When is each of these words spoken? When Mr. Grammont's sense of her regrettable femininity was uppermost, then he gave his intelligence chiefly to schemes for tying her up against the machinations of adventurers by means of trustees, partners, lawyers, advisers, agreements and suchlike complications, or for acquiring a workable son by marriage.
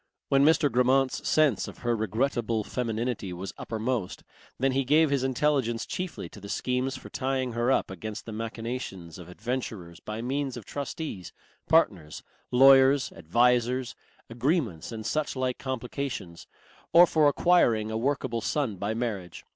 When 0.29 0.43
Mr. 0.43 0.71
Grammont's 0.71 1.29
sense 1.29 1.67
of 1.67 1.77
her 1.85 1.95
regrettable 1.95 2.63
femininity 2.63 3.33
was 3.33 3.53
uppermost, 3.59 4.23
then 4.57 4.71
he 4.71 4.83
gave 4.83 5.11
his 5.11 5.23
intelligence 5.23 5.85
chiefly 5.85 6.27
to 6.29 6.49
schemes 6.49 6.97
for 6.97 7.11
tying 7.11 7.51
her 7.51 7.71
up 7.71 7.91
against 7.91 8.25
the 8.25 8.31
machinations 8.31 9.19
of 9.19 9.29
adventurers 9.29 9.99
by 9.99 10.23
means 10.23 10.57
of 10.57 10.65
trustees, 10.65 11.31
partners, 11.69 12.23
lawyers, 12.49 13.11
advisers, 13.11 13.93
agreements 14.27 14.91
and 14.91 15.05
suchlike 15.05 15.59
complications, 15.59 16.47
or 16.91 17.05
for 17.05 17.27
acquiring 17.27 17.91
a 17.91 17.95
workable 17.97 18.41
son 18.41 18.77
by 18.77 18.95
marriage. 18.95 19.45